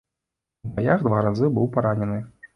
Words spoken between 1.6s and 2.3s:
паранены.